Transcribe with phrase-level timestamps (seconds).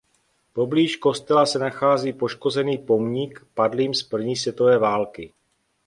[0.53, 5.33] Poblíž kostela se nachází poškozený pomník padlým z první světové války.